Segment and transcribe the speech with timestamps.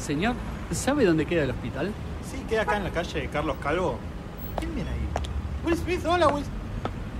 [0.00, 0.34] Señor,
[0.72, 1.92] ¿sabe dónde queda el hospital?
[2.30, 3.98] Sí, queda acá en la calle de Carlos Calvo.
[4.58, 5.08] ¿Quién viene ahí?
[5.64, 6.44] Will Smith, hola Will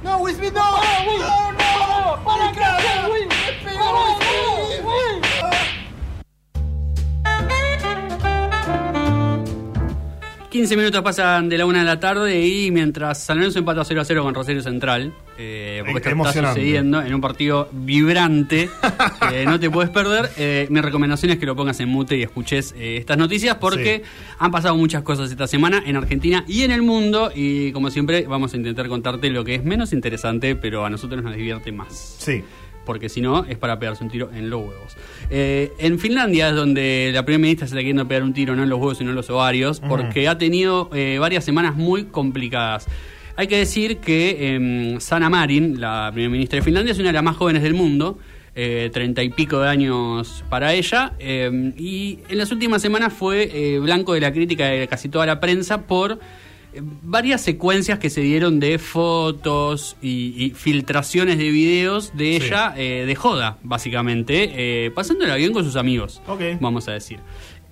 [0.03, 0.63] No, Will Smith, no.
[1.07, 2.25] Will, no, no.
[2.25, 2.51] ¿Para.
[10.51, 14.01] 15 minutos pasan de la una de la tarde y mientras San Lorenzo empata 0
[14.01, 16.61] a 0 con Rosario Central, eh, porque está Emocionante.
[16.61, 18.69] sucediendo en un partido vibrante,
[19.33, 20.29] eh, no te puedes perder.
[20.37, 24.03] Eh, mi recomendación es que lo pongas en mute y escuches eh, estas noticias porque
[24.41, 28.27] han pasado muchas cosas esta semana en Argentina y en el mundo y como siempre
[28.27, 32.17] vamos a intentar contarte lo que es menos interesante, pero a nosotros nos divierte más
[32.19, 32.43] Sí.
[32.91, 34.97] Porque si no es para pegarse un tiro en los huevos.
[35.31, 38.65] Eh, en Finlandia es donde la primera ministra se está queriendo pegar un tiro no
[38.65, 42.89] en los huevos sino en los ovarios, porque ha tenido eh, varias semanas muy complicadas.
[43.37, 47.13] Hay que decir que em, Sanna Marin, la primera ministra de Finlandia, es una de
[47.13, 48.19] las más jóvenes del mundo.
[48.57, 53.49] eh, Treinta y pico de años para ella em, y en las últimas semanas fue
[53.55, 56.19] eh, blanco de la crítica de casi toda la prensa por
[57.03, 62.47] varias secuencias que se dieron de fotos y, y filtraciones de videos de Sí.
[62.47, 64.51] ella eh, de joda, básicamente,
[64.87, 66.41] eh, pasándola bien con sus amigos, Ok.
[66.61, 67.19] vamos a decir.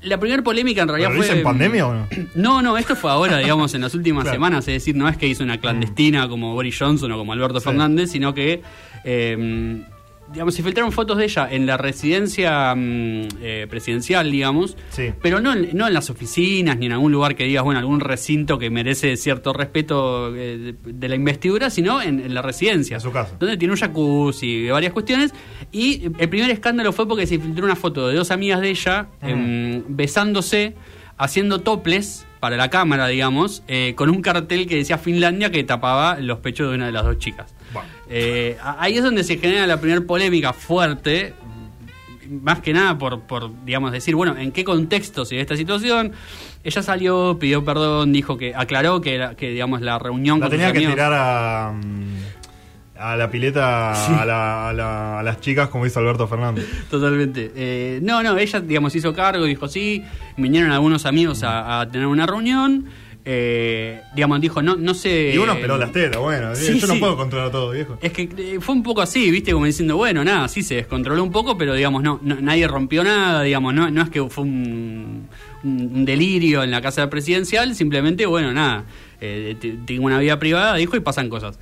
[0.03, 1.37] La primera polémica en realidad ¿Pero fue...
[1.39, 2.07] en pandemia o no?
[2.35, 4.37] No, no, esto fue ahora, digamos, en las últimas Claro.
[4.37, 7.61] semanas, es decir, no es que hizo una clandestina como Boris Johnson o como Alberto
[7.61, 7.65] Sí.
[7.65, 8.63] Fernández, sino que...
[9.05, 9.83] eh,
[10.33, 15.11] digamos, se filtraron fotos de ella en la residencia mm, eh, presidencial, digamos, Sí.
[15.23, 18.01] pero no, en- no en las oficinas ni en algún lugar que digas, bueno, algún
[18.01, 22.97] recinto que merece cierto respeto eh, de, de la investidura, sino en, en la residencia.
[22.97, 23.37] En su casa.
[23.39, 25.33] Donde tiene un jacuzzi y varias cuestiones.
[25.73, 29.09] Y el primer escándalo fue porque se filtró una foto de dos amigas de ella
[29.23, 30.75] em, besándose,
[31.19, 36.19] haciendo toples para la cámara, digamos, eh, con un cartel que decía Finlandia que tapaba
[36.21, 37.53] los pechos de una de las dos chicas.
[37.73, 37.89] Bueno.
[38.09, 41.35] Eh, ahí es donde se genera la primera polémica fuerte,
[42.31, 46.13] más que nada por, por, digamos, decir, bueno, ¿en qué contexto se dio esta situación?
[46.63, 50.67] Ella salió, pidió perdón, dijo que aclaró que, que digamos, la reunión La con tenía
[50.67, 52.18] sus que amigos- tirar a, mm,
[52.99, 56.67] a la pileta a, la- a la- a las chicas como hizo Alberto Fernández.
[56.91, 57.53] Totalmente.
[57.55, 60.03] Eh, no, no, ella, digamos, hizo cargo, dijo sí,
[60.37, 62.87] vinieron algunos amigos a, a tener una reunión,
[63.31, 65.33] eh, digamos, dijo, no, no sé...
[65.35, 66.55] Y uno esperó las tetas, bueno.
[66.57, 67.99] Sí, yo no puedo controlar todo, viejo.
[68.01, 71.23] Es que eh, fue un poco así, viste, como diciendo, bueno, nada, sí se descontroló
[71.23, 74.45] un poco, pero digamos, no, no- nadie rompió nada, digamos, no, no es que fue
[74.45, 75.29] un,
[75.63, 78.85] un- delirio en la casa presidencial, simplemente, bueno, nada,
[79.21, 81.59] eh, tengo una vida privada, dijo, y pasan cosas.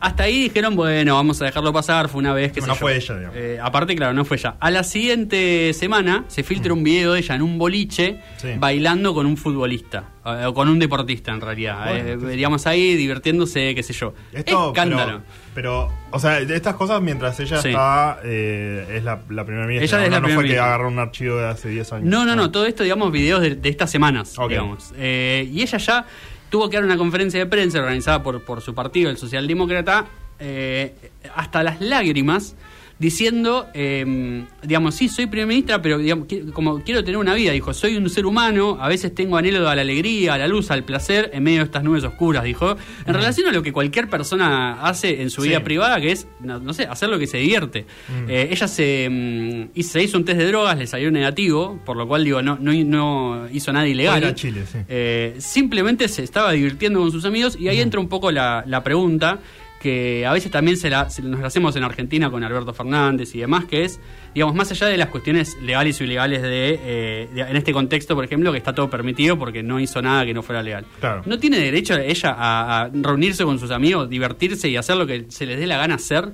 [0.00, 2.76] Hasta ahí dijeron, bueno, vamos a dejarlo pasar, fue una vez que No sé yo.
[2.76, 3.36] fue ella, digamos.
[3.36, 4.56] Eh, aparte, claro, no fue ella.
[4.60, 8.48] A la siguiente semana se filtra un video de ella en un boliche Sí.
[8.58, 11.84] bailando con un futbolista, eh, o con un deportista en realidad.
[11.84, 14.14] Bueno, Eh, entonces- digamos ahí, divirtiéndose, qué sé yo.
[14.32, 15.22] Esto, Escándalo.
[15.54, 17.68] Pero, pero, o sea, de estas cosas mientras ella Sí.
[17.68, 19.98] está, eh, es la, la primera ministra.
[19.98, 22.06] Ella es no, la no fue que agarró un archivo de hace 10 años.
[22.06, 22.52] No, no, no, Ah.
[22.52, 24.92] todo esto, digamos, videos de, de estas semanas, digamos.
[24.96, 26.06] Y ella ya
[26.50, 30.06] tuvo que dar una conferencia de prensa organizada por, por su partido, el Socialdemócrata,
[30.38, 30.94] eh,
[31.34, 32.56] hasta las lágrimas,
[32.98, 37.52] diciendo, eh, digamos, sí, soy primer ministra, pero digamos, qui- como quiero tener una vida,
[37.52, 40.70] dijo, soy un ser humano, a veces tengo anhelo a la alegría, a la luz,
[40.70, 42.76] al placer, en medio de estas nubes oscuras, dijo,
[43.06, 45.48] en relación a lo que cualquier persona hace en su Sí.
[45.50, 47.86] vida privada, que es, no, no sé, hacer lo que se divierte.
[48.08, 48.30] Mm.
[48.30, 51.96] Eh, ella se, mm, hizo- se hizo un test de drogas, le salió negativo, por
[51.96, 54.34] lo cual digo, no, no, no hizo nada ilegal.
[54.34, 54.78] Chile, sí.
[54.88, 58.82] Eh, simplemente se estaba divirtiendo con sus amigos y ahí entra un poco la, la
[58.82, 59.38] pregunta
[59.80, 63.34] que a veces también se la, se- nos la hacemos en Argentina con Alberto Fernández
[63.34, 64.00] y demás, que es,
[64.34, 68.14] digamos, más allá de las cuestiones legales o ilegales de, eh, de- en este contexto,
[68.14, 70.84] por ejemplo, que está todo permitido porque no hizo nada que no fuera legal.
[71.00, 71.22] Claro.
[71.26, 75.26] ¿No tiene derecho ella a, a reunirse con sus amigos, divertirse y hacer lo que
[75.28, 76.28] se les dé la gana hacer?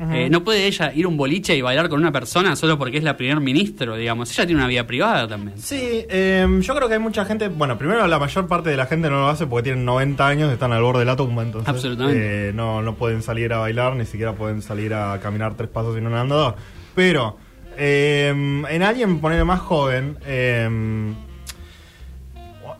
[0.00, 2.98] Eh, ¿No puede ella ir a un boliche y bailar con una persona solo porque
[2.98, 4.30] es la primer ministro, digamos?
[4.32, 5.58] Ella tiene una vida privada también.
[5.58, 5.78] Sí,
[6.08, 7.48] eh, yo creo que hay mucha gente.
[7.48, 10.52] Bueno, primero la mayor parte de la gente no lo hace porque tienen 90 años,
[10.52, 11.68] están al borde de la tumba, entonces.
[11.68, 12.48] Absolutamente.
[12.48, 15.94] eh, no, no pueden salir a bailar, ni siquiera pueden salir a caminar tres pasos
[15.94, 16.56] sin un andador.
[16.94, 17.36] Pero,
[17.76, 20.68] eh, en alguien, ponerle más joven, eh,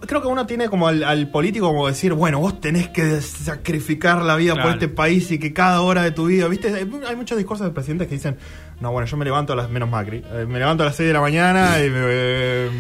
[0.01, 4.23] creo que uno tiene como al, al político como decir, bueno, vos tenés que sacrificar
[4.23, 4.69] la vida Claro.
[4.69, 6.75] por este país y que cada hora de tu vida, ¿viste?
[6.75, 8.37] Hay, muchos discursos de presidentes que dicen,
[8.81, 11.07] no, bueno, yo me levanto a las, menos Macri, eh, me levanto a las 6
[11.09, 12.71] de la mañana y me, eh,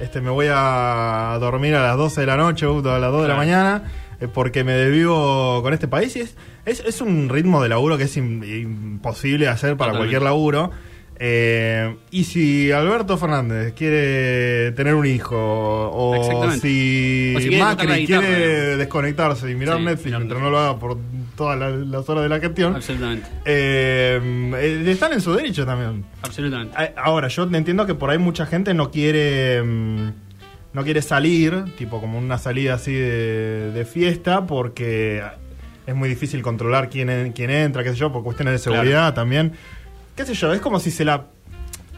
[0.00, 3.22] este, me voy a dormir a las 12 de la noche o a las 2
[3.22, 3.82] de la mañana
[4.20, 7.96] eh, porque me desvivo con este país y es, es, es un ritmo de laburo
[7.98, 9.98] que es im- imposible hacer para Totalmente.
[9.98, 10.70] cualquier laburo.
[11.18, 17.58] Eh, y si Alberto Fernández quiere tener un hijo, o si, O si quiere tocar
[17.58, 20.98] la Macri guitarra, quiere desconectarse y mirar Sí, Netflix mirar mientras no lo haga por
[21.36, 22.74] todas las, las horas de la gestión.
[22.76, 23.26] Absolutamente.
[23.44, 24.20] Eh,
[24.56, 26.04] eh, están en su derecho también.
[26.22, 26.74] Absolutamente.
[26.76, 30.08] Ah, Ahora, yo entiendo que por ahí mucha gente no quiere mm,
[30.74, 35.22] no quiere salir, tipo como una salida así de, de fiesta, porque
[35.86, 38.82] es muy difícil controlar quién, quién entra, qué sé yo, por cuestiones de Claro.
[38.82, 39.52] seguridad también.
[40.16, 41.26] Qué sé yo, es como si se la...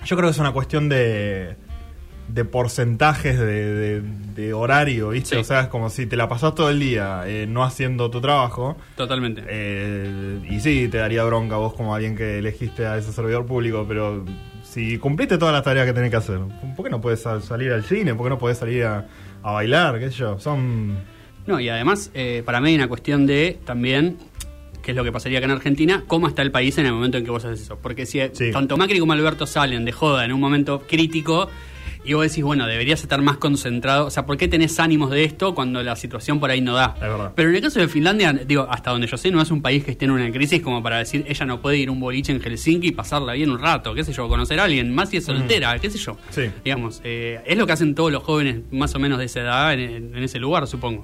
[0.04, 1.56] Yo creo que es una cuestión de
[2.28, 4.02] de porcentajes de, de-
[4.34, 5.36] de horario, ¿viste?
[5.36, 5.40] Sí.
[5.40, 8.20] O sea, es como si te la pasás todo el día eh, no haciendo tu
[8.20, 8.76] trabajo.
[8.96, 9.42] Totalmente.
[9.48, 13.86] Eh, y sí, te daría bronca vos como alguien que elegiste a ese servidor público,
[13.88, 14.26] pero
[14.62, 16.38] si cumpliste todas las tareas que tenés que hacer,
[16.76, 18.14] ¿por qué no puedes sal- salir al cine?
[18.14, 19.06] ¿Por qué no puedes salir a,
[19.42, 19.98] a bailar?
[19.98, 20.38] ¿Qué sé yo?
[20.38, 20.98] Son...
[21.46, 24.18] No, y además, eh, para mí hay una cuestión de también,
[24.82, 27.18] que es lo que pasaría acá en Argentina, cómo está el país en el momento
[27.18, 27.78] en que vos haces eso.
[27.82, 28.50] Porque si Sí.
[28.52, 31.48] tanto Macri como Alberto salen de joda en un momento crítico,
[32.04, 34.06] y vos decís, bueno, deberías estar más concentrado.
[34.06, 36.94] O sea, ¿por qué tenés ánimos de esto cuando la situación por ahí no da?
[37.34, 39.84] Pero en el caso de Finlandia, digo, hasta donde yo sé, no es un país
[39.84, 42.40] que esté en una crisis como para decir, ella no puede ir un boliche en
[42.40, 45.24] Helsinki y pasarla bien un rato, qué sé yo, conocer a alguien, más si es
[45.24, 46.16] soltera, qué sé yo.
[46.30, 46.44] Sí.
[46.64, 49.74] Digamos, eh, es lo que hacen todos los jóvenes más o menos de esa edad
[49.74, 51.02] en, en ese lugar, supongo.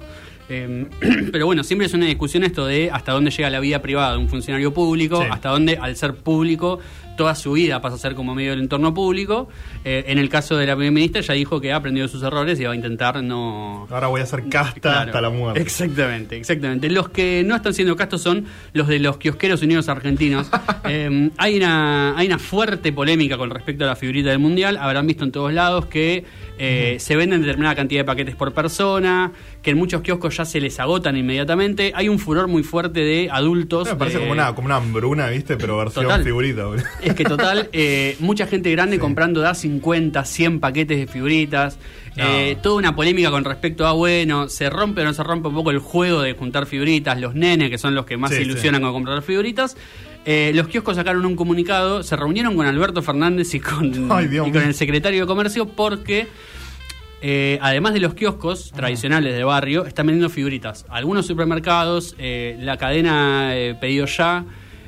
[0.49, 0.85] Eh,
[1.31, 4.17] pero bueno, siempre es una discusión esto de hasta dónde llega la vida privada de
[4.19, 5.27] un funcionario público, Sí.
[5.31, 6.79] hasta dónde al ser público
[7.17, 9.47] toda su vida pasa a ser como medio del entorno público.
[9.85, 12.59] Eh, en el caso de la primera ministra ya dijo que ha aprendido sus errores
[12.59, 13.87] y va a intentar no...
[13.89, 14.99] Ahora voy a ser casta Claro.
[15.11, 15.61] hasta la muerte.
[15.61, 16.89] Exactamente, exactamente.
[16.89, 18.43] Los que no están siendo castos son
[18.73, 20.49] los de los kiosqueros unidos argentinos.
[20.87, 24.77] Eh, hay, una, hay una fuerte polémica con respecto a la figurita del mundial.
[24.77, 26.25] Habrán visto en todos lados que
[26.57, 29.31] eh, se venden determinada cantidad de paquetes por persona,
[29.61, 31.91] que en muchos kioscos ya se les agotan inmediatamente.
[31.95, 33.87] Hay un furor muy fuerte de adultos.
[33.89, 35.57] Me parece eh, como una, como una hambruna, ¿viste?
[35.57, 36.23] Pero versión Total.
[36.23, 36.63] figurita.
[37.01, 38.99] es que total, eh, mucha gente grande Sí.
[38.99, 41.77] comprando da 50, 100 paquetes de figuritas.
[42.17, 42.23] No.
[42.23, 45.55] Eh, toda una polémica con respecto a, bueno, se rompe o no se rompe un
[45.55, 47.19] poco el juego de juntar figuritas.
[47.19, 49.75] Los nenes, que son los que más Sí, se ilusionan con comprar figuritas.
[50.25, 54.51] Eh, los kioscos sacaron un comunicado, se reunieron con Alberto Fernández y con, Ay, y
[54.51, 56.27] con el secretario de Comercio porque...
[57.21, 60.85] eh, además de los kioscos tradicionales de barrio, están vendiendo figuritas.
[60.89, 64.45] Algunos supermercados, eh, la cadena eh, Pedido Ya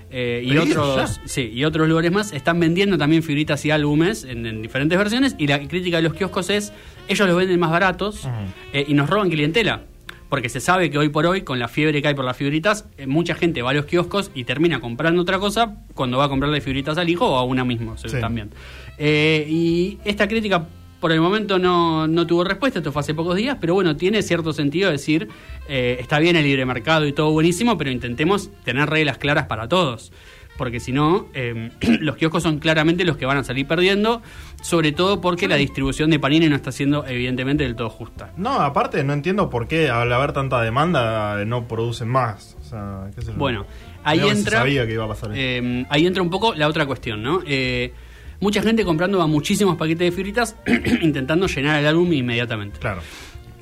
[0.10, 0.14] y
[0.54, 1.22] ¿Pedido otros Ya?
[1.28, 5.36] sí, y otros lugares más están vendiendo también figuritas y álbumes en, en diferentes versiones.
[5.38, 6.72] Y la crítica de los kioscos es:
[7.08, 8.28] ellos los venden más baratos
[8.74, 9.82] eh, y nos roban clientela.
[10.30, 12.86] Porque se sabe que hoy por hoy, con la fiebre que hay por las figuritas,
[12.98, 16.30] eh, mucha gente va a los kioscos y termina comprando otra cosa cuando va a
[16.30, 18.20] comprarle figuritas al hijo o a una misma o sea, Sí.
[18.20, 18.50] también.
[18.98, 20.68] Eh, y esta crítica
[21.00, 24.22] por el momento no, no tuvo respuesta, esto fue hace pocos días, pero bueno, tiene
[24.22, 25.30] cierto sentido decir,
[25.70, 29.70] eh, está bien el libre mercado y todo buenísimo, pero intentemos tener reglas claras para
[29.70, 30.12] todos.
[30.58, 34.22] Porque si no, eh, los kioscos son claramente los que van a salir perdiendo,
[34.62, 38.32] sobre todo porque la distribución de Panini no está siendo evidentemente del todo justa.
[38.38, 42.58] No, aparte no entiendo por qué al haber tanta demanda no producen más.
[42.60, 43.38] O sea, qué sé yo.
[43.38, 43.66] Bueno,
[44.04, 44.60] ahí se entra.
[44.60, 47.42] sabía que iba a pasar eh, ahí entra un poco la otra cuestión, ¿no?
[47.46, 47.94] Eh,
[48.40, 50.56] mucha gente comprando a muchísimos paquetes de figuritas
[51.02, 52.80] intentando llenar el álbum inmediatamente.
[52.80, 53.02] Claro.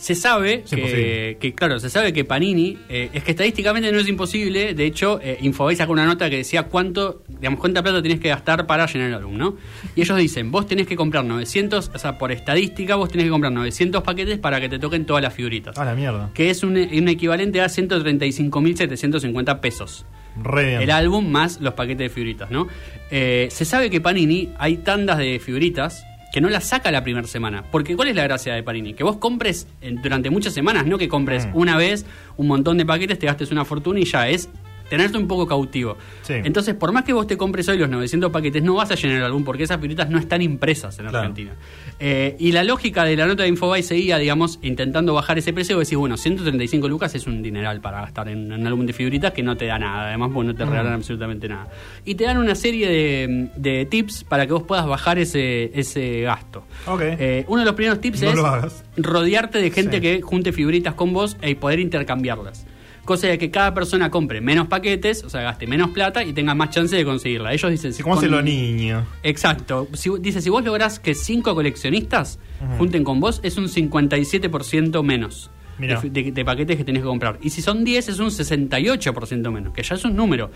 [0.05, 4.07] Se sabe Es que, claro, se sabe que Panini, eh, es que estadísticamente no es
[4.07, 8.19] imposible, de hecho, eh, Infobae sacó una nota que decía cuánto, digamos, cuánta plata tenés
[8.19, 9.57] que gastar para llenar el álbum, ¿no?
[9.95, 13.31] Y ellos dicen, vos tenés que comprar 900, o sea, por estadística, vos tenés que
[13.31, 15.75] comprar 900 paquetes para que te toquen todas las figuritas.
[15.75, 16.29] Ah, la mierda.
[16.35, 20.05] Que es un, un equivalente a 135.750 pesos.
[20.39, 20.81] Re bien.
[20.83, 22.67] El álbum más los paquetes de figuritas, ¿no?
[23.09, 26.05] Eh, se sabe que Panini hay tandas de figuritas
[26.35, 27.63] que no las saca la primera semana.
[27.71, 28.93] Porque ¿cuál es la gracia de Panini?
[28.93, 31.51] Que vos compres en- durante muchas semanas, no que compres Mm.
[31.55, 32.05] una vez
[32.35, 34.49] un montón de paquetes, te gastes una fortuna y ya es
[34.97, 35.97] tenerte un poco cautivo.
[36.21, 36.33] Sí.
[36.43, 39.17] Entonces, por más que vos te compres hoy los 900 paquetes, no vas a llenar
[39.17, 41.19] el álbum porque esas figuritas no están impresas en Claro.
[41.19, 41.51] Argentina.
[41.99, 45.77] Eh, y la lógica de la nota de Infobae seguía, digamos, intentando bajar ese precio.
[45.77, 49.31] Vos decís, bueno, 135 lucas es un dineral para gastar en un álbum de figuritas
[49.33, 50.07] que no te da nada.
[50.07, 51.69] Además, pues no te regalan absolutamente nada.
[52.03, 56.21] Y te dan una serie de, de tips para que vos puedas bajar ese, ese
[56.21, 56.63] gasto.
[57.01, 58.29] Eh, uno de los primeros tips No
[58.65, 60.01] es rodearte de gente Sí.
[60.01, 62.65] que junte figuritas con vos y poder intercambiarlas.
[63.05, 66.55] Cosa de que cada persona compre menos paquetes, o sea, gaste menos plata y tenga
[66.55, 67.53] más chance de conseguirla.
[67.53, 67.93] Ellos dicen...
[67.93, 69.05] Sí, ¿Cómo con- hacen los niños?
[69.23, 69.87] Exacto.
[69.93, 72.39] Si, dice, si vos lográs que cinco coleccionistas
[72.77, 77.37] junten con vos, es un 57% menos de, paquetes que tenés que comprar.
[77.41, 80.51] Y si son 10, es un 68% menos, que ya es un número.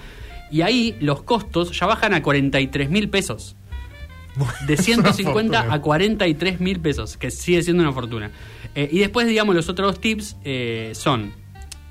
[0.52, 3.56] Y ahí los costos ya bajan a 43 mil pesos.
[4.68, 5.74] De Es una 150 fortuna.
[5.76, 8.32] a 43 mil pesos, que sigue siendo una fortuna.
[8.74, 11.34] Eh, y después, digamos, los otros tips eh, son,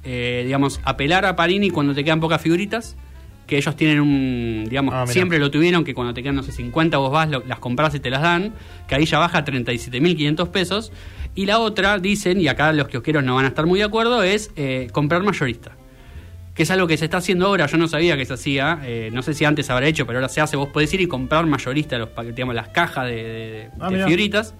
[0.08, 2.96] eh, digamos, apelar a Panini cuando te quedan pocas figuritas,
[3.46, 6.52] que ellos tienen un, digamos, Ah, siempre lo tuvieron, que cuando te quedan, no sé,
[6.52, 8.52] 50 vos vas, lo- las compras y te las dan,
[8.86, 10.92] que ahí ya baja a 37.500 pesos.
[11.34, 14.22] Y la otra, dicen, y acá los kiosqueros no van a estar muy de acuerdo,
[14.22, 15.72] es eh, comprar mayorista.
[16.54, 17.66] que es algo que se está haciendo ahora.
[17.66, 20.28] Yo no sabía que se hacía, eh, no sé si antes habrá hecho, pero ahora
[20.28, 20.56] se hace.
[20.56, 24.54] Vos podés ir y comprar mayorista los, digamos, las cajas de, de- Ah, de figuritas.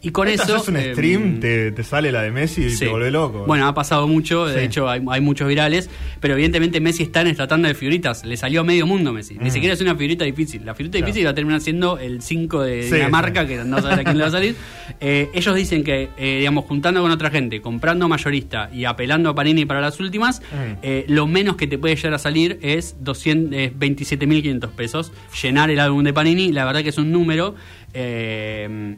[0.00, 0.42] Y con eso.
[0.54, 2.78] haces un eh, stream, te, te sale la de Messi y Sí.
[2.84, 3.44] te vuelve loco.
[3.46, 4.66] Bueno, ha pasado mucho, de Sí.
[4.66, 5.90] hecho hay, hay muchos virales,
[6.20, 9.34] pero evidentemente Messi está en esta tanda de figuritas, le salió a medio mundo Messi,
[9.38, 9.52] ni Mm.
[9.52, 11.06] siquiera es una figurita difícil, la figurita Claro.
[11.06, 13.48] difícil va a terminar siendo el 5 de Sí, Dinamarca, sí.
[13.48, 14.54] que no sabes a quién le va a salir.
[15.00, 19.34] Eh, ellos dicen que, eh, digamos, juntando con otra gente, comprando mayorista y apelando a
[19.34, 20.78] Panini para las últimas, Mm.
[20.82, 25.12] eh, lo menos que te puede llegar a salir es 200, eh, 27.500 pesos,
[25.42, 27.54] llenar el álbum de Panini, la verdad que es un número...
[27.94, 28.96] eh,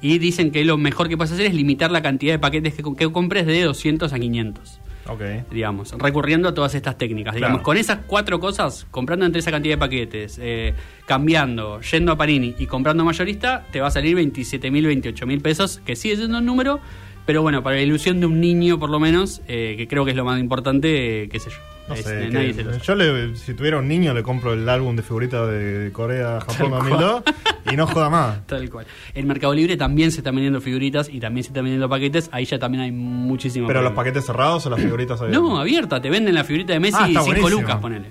[0.00, 2.82] y dicen que lo mejor que puedes hacer es limitar la cantidad de paquetes que,
[2.96, 5.22] que compres de 200 a 500, Ok.
[5.50, 7.34] digamos, recurriendo a todas estas técnicas.
[7.34, 10.74] Digamos, con esas cuatro cosas, comprando entre esa cantidad de paquetes, eh,
[11.06, 15.96] cambiando, yendo a Panini y comprando mayorista, te va a salir 27.000, 28.000 pesos, que
[15.96, 16.80] sigue siendo un número,
[17.24, 20.10] pero bueno, para la ilusión de un niño por lo menos, eh, que creo que
[20.12, 21.56] es lo más importante, eh, qué sé yo.
[21.88, 24.68] No Es- sé, que- nadie se yo le- si tuviera un niño le compro el
[24.68, 27.22] álbum de figuritas de Corea, Japón Tal 2002
[27.70, 28.44] y no joda más.
[28.46, 28.86] Tal cual.
[29.14, 32.28] En Mercado Libre también se están vendiendo figuritas y también se están vendiendo paquetes.
[32.32, 33.68] Ahí ya también hay muchísimo.
[33.68, 35.42] Pero los paquetes cerrados o las figuritas abiertas.
[35.42, 37.60] No, abierta, te venden la figurita de Messi Ah, y está 5 buenísimo.
[37.62, 38.10] lucas, ponele.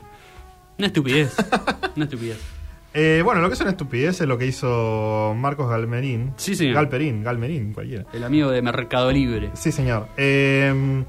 [0.78, 1.36] Una estupidez.
[1.96, 2.40] Una estupidez.
[2.94, 6.32] Eh, bueno, lo que es una estupidez es lo que hizo Marcos Galmerín.
[6.38, 6.76] Sí, señor.
[6.76, 8.06] Galperín, Galmerín, cualquiera.
[8.14, 9.50] El amigo de Mercado Libre.
[9.54, 10.08] Sí, señor.
[10.16, 11.04] Eh,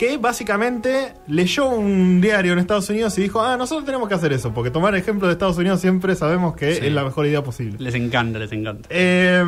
[0.00, 4.32] que básicamente leyó un diario en Estados Unidos y dijo, ah, nosotros tenemos que hacer
[4.32, 6.86] eso, porque tomar ejemplo de Estados Unidos siempre sabemos que Sí.
[6.86, 7.76] es la mejor idea posible.
[7.78, 8.88] Les encanta, les encanta.
[8.90, 9.44] Eh,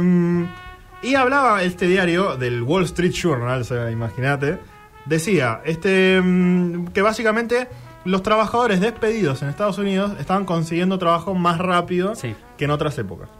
[1.03, 4.59] y hablaba este diario del Wall Street Journal, imagínate,
[5.07, 7.67] decía este mm, que básicamente
[8.05, 12.35] los trabajadores despedidos en Estados Unidos estaban consiguiendo trabajo más rápido Sí.
[12.59, 13.31] que en otras épocas.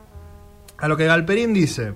[0.79, 1.93] A lo que Galperín dice,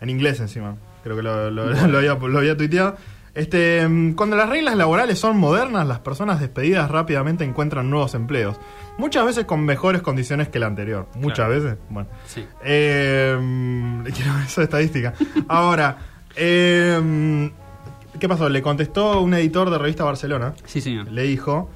[0.00, 2.96] en inglés encima, creo que lo, lo- lo había, lo había tuiteado.
[3.38, 8.56] Este, mm, cuando las reglas laborales son modernas, las personas despedidas rápidamente encuentran nuevos empleos.
[8.98, 11.06] Muchas veces con mejores condiciones que la anterior.
[11.14, 11.52] Muchas Claro.
[11.54, 11.78] veces.
[11.88, 12.08] Bueno.
[12.26, 12.44] Sí.
[12.64, 13.36] Eh,
[14.12, 15.14] quiero ver esa estadística.
[15.46, 15.98] Ahora,
[16.34, 17.50] eh,
[18.18, 18.48] ¿qué pasó?
[18.48, 20.54] Le contestó un editor de revista Barcelona.
[20.64, 21.08] Sí, señor.
[21.12, 21.70] Le dijo: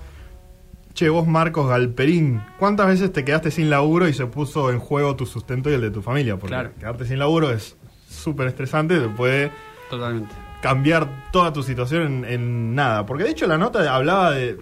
[0.94, 5.14] Che, vos Marcos Galperín, ¿cuántas veces te quedaste sin laburo y se puso en juego
[5.14, 6.36] tu sustento y el de tu familia?
[6.38, 6.70] Porque Claro.
[6.78, 7.76] quedarte sin laburo es
[8.08, 9.52] súper estresante, te puede
[9.88, 10.34] Totalmente.
[10.62, 13.04] Cambiar toda tu situación en, en nada.
[13.04, 14.58] Porque de hecho la nota hablaba de.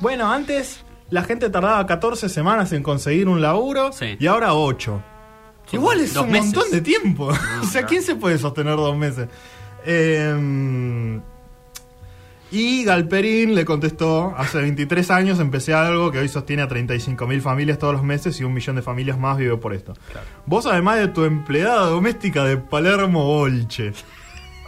[0.00, 4.16] Bueno, antes la gente tardaba 14 semanas en conseguir un laburo Sí.
[4.18, 5.02] y ahora 8.
[5.66, 6.52] Son Igual es un meses.
[6.54, 7.28] montón de tiempo.
[7.62, 7.86] o sea.
[7.86, 9.28] ¿quién se puede sostener dos meses?
[9.84, 11.20] Eh,
[12.52, 17.78] y Galperín le contestó, hace 23 años empecé algo que hoy sostiene a 35.000 familias
[17.78, 19.94] todos los meses y un millón de familias más vive por esto.
[20.12, 20.26] Claro.
[20.46, 23.92] Vos además de tu empleada doméstica de Palermo Bolche,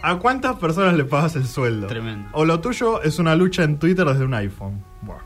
[0.01, 1.87] ¿a cuántas personas le pagas el sueldo?
[1.87, 2.29] Tremendo.
[2.33, 4.83] O lo tuyo es una lucha en Twitter desde un iPhone.
[5.01, 5.17] Buah.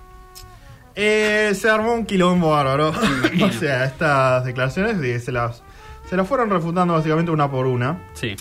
[0.96, 2.90] Eh, se armó un quilombo bárbaro.
[3.44, 5.64] o sea, estas declaraciones se las,
[6.10, 8.00] se las fueron refutando básicamente una por una.
[8.14, 8.36] Sí.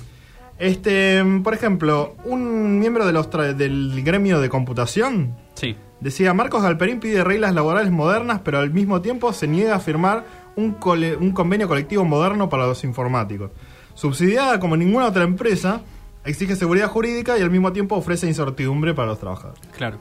[0.59, 5.77] Este, por ejemplo, un miembro de los tra- del gremio de computación Sí.
[6.01, 10.25] decía, Marcos Galperín pide reglas laborales modernas, pero al mismo tiempo se niega a firmar
[10.55, 13.51] un, cole- un convenio colectivo moderno para los informáticos.
[13.95, 15.81] Subsidiada como ninguna otra empresa,
[16.25, 19.62] exige seguridad jurídica y al mismo tiempo ofrece incertidumbre para los trabajadores.
[19.76, 19.99] Claro.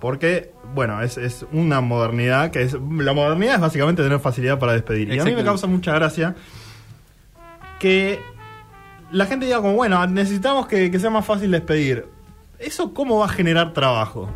[0.00, 2.72] Porque, bueno, es, es una modernidad que es...
[2.74, 5.12] La modernidad es básicamente tener facilidad para despedir.
[5.12, 6.34] Y a mí me causa mucha gracia
[7.78, 8.20] que
[9.12, 12.06] la gente diga como, bueno, necesitamos que, que sea más fácil despedir.
[12.58, 14.28] ¿Eso cómo va a generar trabajo?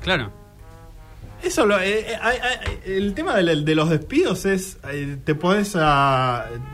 [0.00, 0.32] Claro.
[1.42, 5.72] Eso, lo- eh, eh, el tema de, los despidos es, eh, te podés,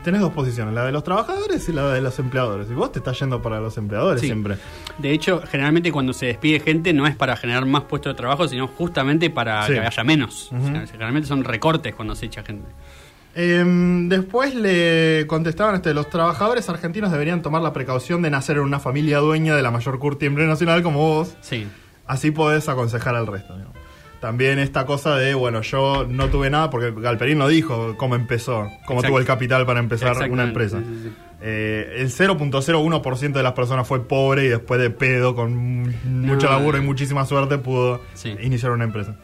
[0.03, 2.67] tenés dos posiciones, la de los trabajadores y la de los empleadores.
[2.69, 4.27] Y vos te estás yendo para los empleadores Sí.
[4.27, 4.57] siempre.
[4.97, 8.47] De hecho, generalmente cuando se despide gente no es para generar más puestos de trabajo,
[8.47, 9.73] sino justamente para Sí.
[9.73, 10.51] que haya menos.
[10.51, 12.67] O sea, generalmente son recortes cuando se echa gente.
[13.37, 18.63] Em, después le contestaban este, los trabajadores argentinos deberían tomar la precaución de nacer en
[18.63, 21.67] una familia dueña de la mayor curtiembre nacional como vos, Sí.
[22.07, 23.53] así podés aconsejar al resto.
[23.57, 23.74] digamos.
[24.25, 28.53] También esta cosa de, bueno, yo no tuve nada porque Galperín no dijo cómo empezó,
[28.87, 29.07] cómo Exacto.
[29.09, 30.79] tuvo el capital para empezar una empresa.
[30.79, 31.15] sí, sí, sí.
[31.43, 36.47] Eh, el 0.01% de las personas fue pobre y después de pedo, con mu- mucho
[36.47, 36.53] No.
[36.53, 38.35] laburo y muchísima suerte, pudo Sí.
[38.41, 39.15] iniciar una empresa.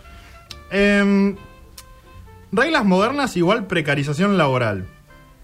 [0.70, 1.36] Em,
[2.51, 4.86] reglas modernas igual precarización laboral.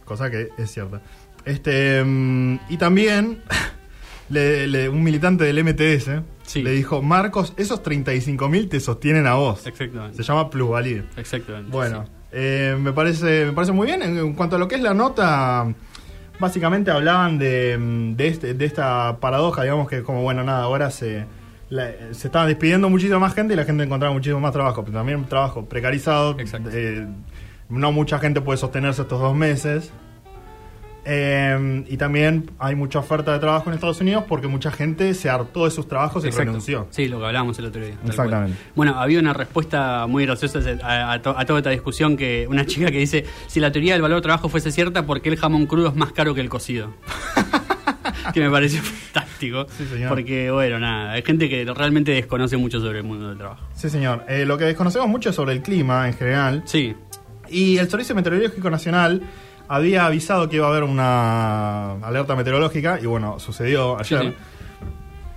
[0.05, 1.01] Cosa que es cierta.
[1.45, 3.41] Este, em, y también
[4.29, 6.63] le- le- un militante del MTS Sí.
[6.63, 9.67] le dijo, Marcos, esos 35.000 te sostienen a vos.
[9.67, 10.17] Exactamente.
[10.17, 11.03] Se llama plusvalía.
[11.17, 11.69] Exactamente.
[11.71, 12.11] Bueno, sí.
[12.31, 14.01] eh, me, parece, me parece muy bien.
[14.01, 15.67] En, cuanto a lo que es la nota,
[16.39, 17.77] básicamente hablaban de,
[18.15, 21.25] de, este- de esta paradoja, digamos que como, bueno, nada, ahora se,
[21.69, 24.97] la- se estaba despidiendo muchísima más gente y la gente encontraba muchísimo más trabajo, pero
[24.97, 26.39] también trabajo precarizado.
[26.39, 26.69] Exacto.
[26.71, 27.05] eh,
[27.69, 29.91] no mucha gente puede sostenerse estos dos meses.
[31.09, 35.29] Eh, y también hay mucha oferta de trabajo en Estados Unidos porque mucha gente se
[35.29, 36.47] hartó de sus trabajos y Exacto.
[36.51, 36.87] renunció.
[36.89, 37.95] Sí, lo que hablábamos el otro día.
[38.05, 38.57] Exactamente.
[38.75, 42.65] Bueno, había una respuesta muy graciosa a, a to- a toda esta discusión que una
[42.65, 45.65] chica que dice, si la teoría del valor trabajo fuese cierta, ¿por qué el jamón
[45.65, 46.93] crudo es más caro que el cocido?
[48.33, 49.65] que me pareció fantástico.
[49.77, 50.09] Sí, señor.
[50.09, 53.65] Porque, bueno, nada, hay gente que realmente desconoce mucho sobre el mundo del trabajo.
[53.75, 54.25] Sí, señor.
[54.27, 56.63] Eh, lo que desconocemos mucho es sobre el clima en general.
[56.65, 56.93] Sí,
[57.49, 59.21] Y el Servicio Meteorológico Nacional
[59.67, 64.35] había avisado que iba a haber una alerta meteorológica y bueno, sucedió ayer.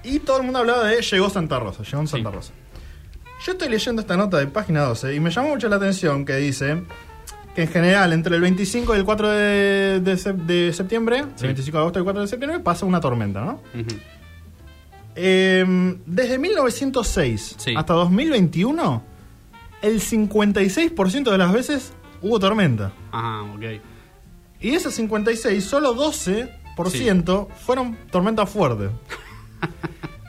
[0.03, 2.31] Sí, Y todo el mundo hablaba de llegó Santa Rosa, llegó en Santa.
[2.31, 2.53] Rosa.
[3.45, 6.37] Yo estoy leyendo esta nota de página 12 y me llamó mucho la atención que
[6.37, 6.83] dice
[7.55, 11.47] que en general entre el 25 y el 4 de, de sep- de septiembre, el
[11.47, 13.61] 25 de agosto y el 4 de septiembre, pasa una tormenta, ¿no?
[15.17, 17.75] Eh, desde 1906 Sí.
[17.77, 19.03] hasta 2021,
[19.83, 22.93] el 56% de las veces hubo tormenta.
[23.11, 23.63] Ajá, ok.
[24.61, 28.91] Y de esas 56, solo 12% fueron tormentas fuertes.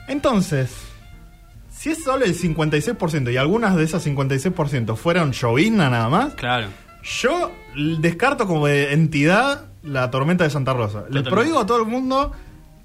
[0.08, 0.70] Entonces,
[1.70, 6.68] si es solo el 56% y algunas de esas 56% fueron llovizna nada más, Claro.
[7.20, 7.50] yo
[8.00, 11.00] descarto como de entidad la tormenta de Santa Rosa.
[11.00, 11.30] Le Totalmente.
[11.30, 12.32] prohíbo a todo el mundo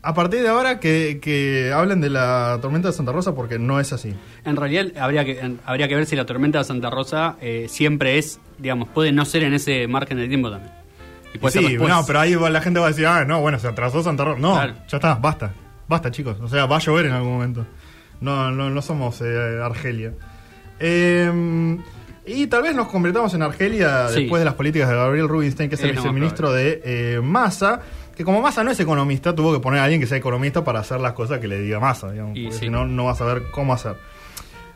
[0.01, 3.79] a partir de ahora que, que hablen de la tormenta de Santa Rosa porque no
[3.79, 4.13] es así.
[4.45, 7.67] En realidad habría que, en- habría que ver si la tormenta de Santa Rosa eh,
[7.69, 10.71] siempre es, digamos, puede no ser en ese margen de tiempo también.
[11.33, 11.89] Y puede ser sí, después.
[11.89, 14.39] no, pero ahí la gente va a decir, ah, no, bueno, se atrasó Santa Rosa.
[14.39, 15.51] No, ya está, basta.
[15.87, 16.37] Basta, chicos.
[16.41, 17.65] O sea, va a llover en algún momento.
[18.21, 20.13] No, no, no somos eh, Argelia.
[20.79, 21.77] Eh,
[22.25, 24.21] y tal vez nos convirtamos en Argelia Sí.
[24.21, 27.81] después de las políticas de Gabriel Rubinstein, que es el viceministro de eh, Massa,
[28.15, 30.79] que como Massa no es economista, tuvo que poner a alguien que sea economista para
[30.79, 32.65] hacer las cosas que le diga Massa, digamos, Y porque sí.
[32.65, 33.95] si no, no va a saber cómo hacer.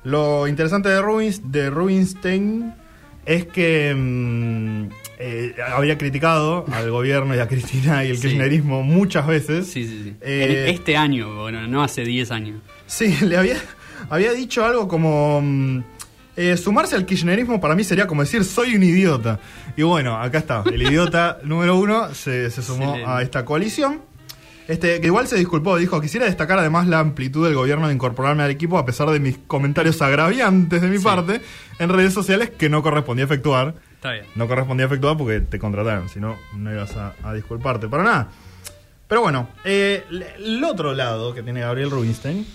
[0.03, 2.73] Lo interesante de Rubinstein
[3.25, 4.87] es que mm,
[5.21, 8.23] eh, había criticado al gobierno y a Cristina y el Sí.
[8.29, 9.67] kirchnerismo muchas veces.
[9.67, 10.15] Sí, sí, sí.
[10.21, 12.59] Eh, este año, bueno, no hace 10 años.
[12.87, 13.57] Sí, le había,
[14.09, 15.39] había dicho algo como...
[15.41, 15.83] mm,
[16.37, 19.39] eh, sumarse al kirchnerismo para mí sería como decir soy un idiota.
[19.77, 20.63] Y bueno, acá está.
[20.65, 23.11] El idiota número uno se, se sumó Excelente.
[23.11, 24.01] a esta coalición.
[24.67, 28.43] Este, que igual se disculpó, dijo, quisiera destacar además la amplitud del gobierno de incorporarme
[28.43, 31.03] al equipo a pesar de mis comentarios agraviantes de mi Sí.
[31.03, 31.41] parte
[31.79, 33.75] en redes sociales que no correspondía efectuar.
[34.01, 34.25] Está bien.
[34.33, 38.29] No correspondía efectuar porque te contrataron, si no, no ibas a, a disculparte para nada.
[39.07, 42.47] Pero bueno, eh, el otro lado que tiene Gabriel Rubinstein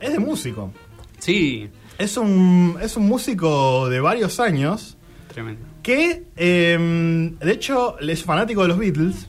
[0.00, 0.72] es de músico.
[1.20, 4.96] Sí, Es un, es un músico de varios años
[5.32, 5.64] tremendo.
[5.84, 6.76] que, eh,
[7.38, 9.28] de hecho, es fanático de los Beatles.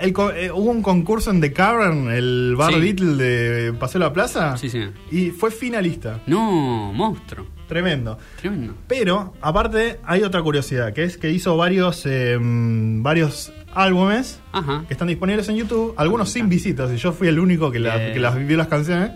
[0.00, 2.80] El eh, hubo un concurso en The Cavern, el bar Sí.
[2.80, 4.82] Beatle de Paseo de la Plaza, Sí, sí.
[5.10, 6.20] y fue finalista.
[6.26, 7.46] No, monstruo.
[7.68, 8.18] Tremendo.
[8.40, 8.74] Tremendo.
[8.88, 14.84] Pero, aparte, hay otra curiosidad, que es que hizo varios, eh, varios álbumes Ajá.
[14.88, 17.98] que están disponibles en YouTube, algunos sin visitas, y yo fui el único que, las-
[17.98, 18.12] Bien.
[18.14, 19.12] que las vio las canciones.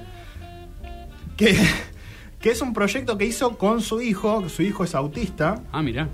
[1.37, 1.57] Que,
[2.41, 6.09] que es un proyecto que hizo con su hijo, su hijo es autista, Ah, mira.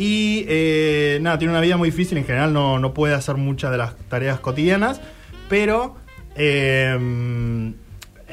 [0.00, 3.72] Y eh, nada, tiene una vida muy difícil, en general no, no puede hacer muchas
[3.72, 5.00] de las tareas cotidianas,
[5.48, 5.96] pero
[6.36, 6.96] eh,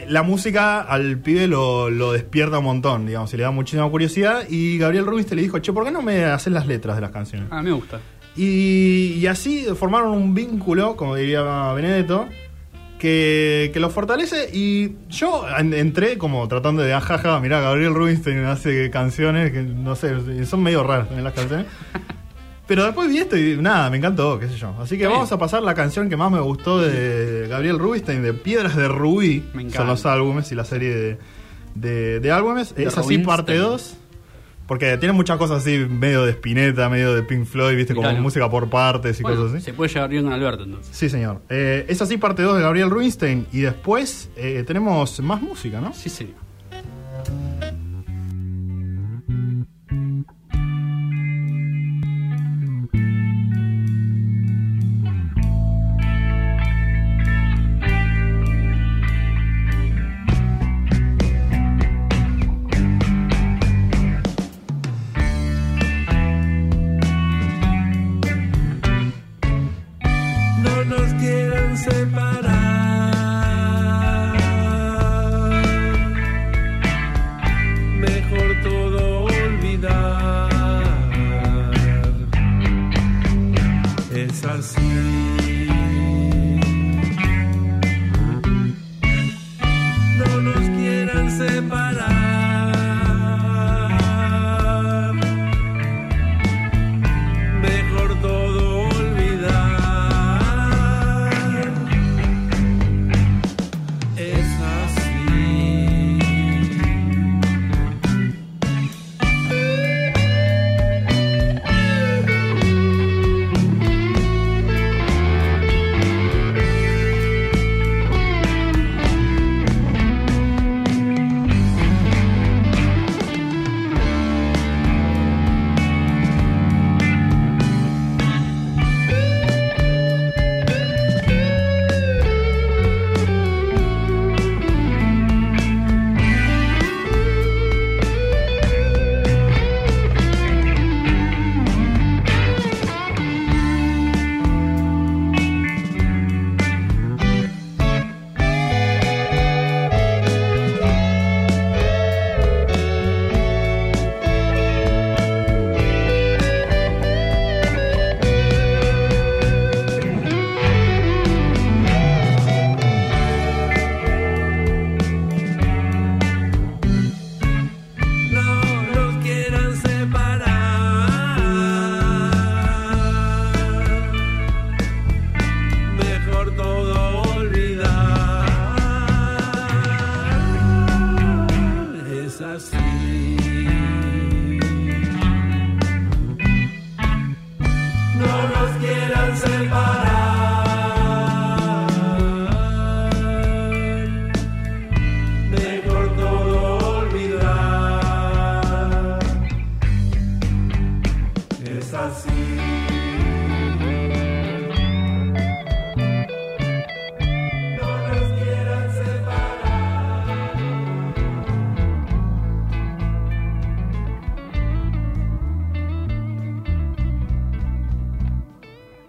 [0.07, 4.43] la música al pibe lo, lo despierta un montón, digamos, y le da muchísima curiosidad,
[4.47, 7.09] y Gabriel Rubinstein le dijo, che, ¿por qué no me haces las letras de las
[7.09, 7.47] canciones?
[7.49, 7.99] Ah, me gusta.
[8.35, 11.41] Y, y así formaron un vínculo, como diría
[11.73, 12.27] Benedetto,
[12.99, 14.49] que, que los fortalece.
[14.53, 19.95] Y yo en- entré como tratando de, ajaja, mirá, Gabriel Rubinstein hace canciones que no
[19.95, 21.65] sé, son medio raras también las canciones.
[22.67, 24.73] Pero después vi esto y nada, me encantó, qué sé yo.
[24.81, 28.33] Así que vamos a pasar la canción que más me gustó de Gabriel Rubinstein, de
[28.33, 29.43] Piedras de Rubí.
[29.53, 29.77] Me encanta.
[29.79, 31.17] Son los álbumes y la serie de,
[31.75, 32.73] de, de álbumes.
[32.73, 33.71] De es así, parte Rubinstein.
[33.71, 33.97] 2.
[34.67, 38.49] Porque tiene muchas cosas así, medio de Spinetta, medio de Pink Floyd, viste, como música
[38.49, 39.65] por partes y Bueno, cosas así.
[39.65, 40.95] se puede llevar bien con Alberto entonces.
[40.95, 41.41] Sí, señor.
[41.49, 43.45] Eh, es así parte 2 de Gabriel Rubinstein.
[43.51, 45.93] Y después eh, tenemos más música, ¿no?
[45.93, 46.44] Sí, señor.